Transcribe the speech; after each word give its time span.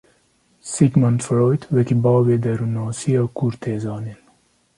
Sigmund 0.71 1.19
Freud 1.25 1.61
wekî 1.75 1.95
bavê 2.03 2.35
derûnnasiya 2.45 3.23
kûr 3.37 3.53
tê 3.61 3.73
zanîn. 3.83 4.19